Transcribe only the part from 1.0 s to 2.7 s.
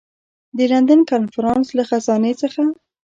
کنفرانس له خزانې څخه.